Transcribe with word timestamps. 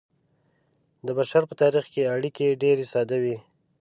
د 1.05 1.07
بشر 1.17 1.43
په 1.49 1.53
تاریخ 1.61 1.85
کې 1.93 2.11
اړیکې 2.15 2.59
ډیرې 2.61 2.85
ساده 2.93 3.17
وې. 3.23 3.37